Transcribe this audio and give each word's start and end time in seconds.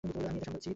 আমি 0.03 0.11
এটা 0.37 0.45
সামলাচ্ছি। 0.45 0.69